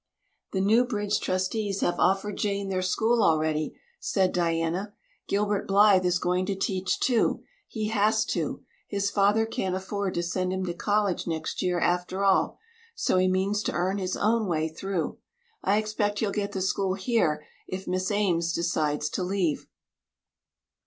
[0.51, 4.95] "The Newbridge trustees have offered Jane their school already," said Diana.
[5.27, 7.43] "Gilbert Blythe is going to teach, too.
[7.67, 8.63] He has to.
[8.87, 12.57] His father can't afford to send him to college next year, after all,
[12.95, 15.19] so he means to earn his own way through.
[15.63, 19.67] I expect he'll get the school here if Miss Ames decides to leave."